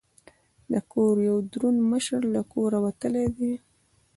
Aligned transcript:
د 0.71 0.73
کور 0.91 1.15
یو 1.29 1.37
دروند 1.51 1.79
مشر 1.91 2.21
له 2.33 2.41
کوره 2.51 2.77
وتلی 2.85 3.27
دی. 3.37 3.53